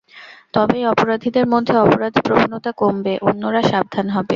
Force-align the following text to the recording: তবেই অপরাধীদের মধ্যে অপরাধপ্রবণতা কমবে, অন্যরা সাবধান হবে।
তবেই 0.53 0.83
অপরাধীদের 0.85 1.45
মধ্যে 1.47 1.73
অপরাধপ্রবণতা 1.77 2.71
কমবে, 2.77 3.13
অন্যরা 3.21 3.61
সাবধান 3.63 4.07
হবে। 4.09 4.29